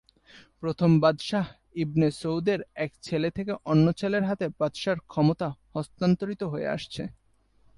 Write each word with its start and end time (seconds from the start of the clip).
প্রথম 0.63 0.91
বাদশাহ 0.99 1.45
ইবনে 1.75 2.07
সৌদের 2.11 2.59
এক 2.75 2.91
ছেলে 3.01 3.29
থেকে 3.31 3.53
অন্য 3.65 3.85
ছেলের 3.93 4.23
হাতে 4.23 4.45
বাদশাহর 4.59 4.99
ক্ষমতা 5.07 5.47
হস্তান্তরিত 5.75 6.41
হয়ে 6.43 6.67
আসছে। 6.67 7.03